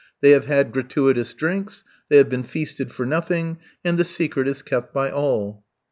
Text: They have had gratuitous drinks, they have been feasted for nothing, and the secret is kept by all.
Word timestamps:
They 0.19 0.31
have 0.31 0.45
had 0.45 0.71
gratuitous 0.71 1.31
drinks, 1.35 1.83
they 2.09 2.17
have 2.17 2.27
been 2.27 2.41
feasted 2.41 2.91
for 2.91 3.05
nothing, 3.05 3.59
and 3.85 3.99
the 3.99 4.03
secret 4.03 4.47
is 4.47 4.63
kept 4.63 4.95
by 4.95 5.11
all. 5.11 5.63